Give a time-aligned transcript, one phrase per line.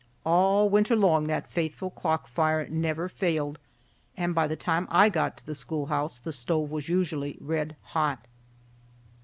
[0.25, 3.59] All winter long that faithful clock fire never failed,
[4.17, 8.25] and by the time I got to the schoolhouse the stove was usually red hot.